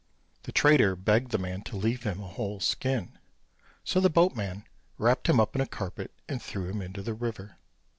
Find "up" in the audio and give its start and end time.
5.39-5.53